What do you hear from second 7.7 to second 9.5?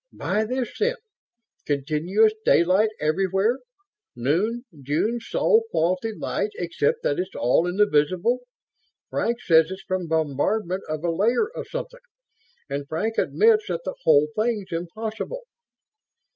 the visible. Frank